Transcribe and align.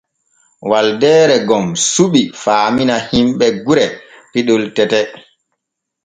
Waldeere 0.69 1.35
gom 1.49 1.67
suɓi 1.91 2.21
faamina 2.43 2.95
himɓe 3.11 3.47
gure 3.65 3.85
piɗol 4.31 4.63
tete. 4.75 4.99